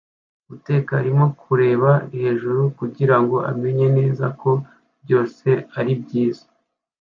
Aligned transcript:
Uteka 0.55 0.91
arimo 1.01 1.25
kureba 1.41 1.91
hejuru 2.19 2.61
kugirango 2.77 3.35
amenye 3.51 3.87
neza 3.97 4.25
ko 4.41 4.51
byose 5.03 5.47
ari 5.79 5.93
byiza 6.01 6.45